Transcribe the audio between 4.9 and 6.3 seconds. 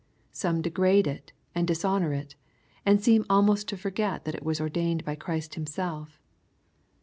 by Christ Himself.